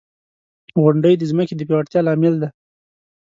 [0.81, 2.49] •غونډۍ د ځمکې د پیاوړتیا لامل دی.